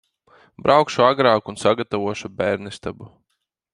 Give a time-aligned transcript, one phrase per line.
[0.67, 3.11] Braukšu agrāk un sagatavošu bērnistabu.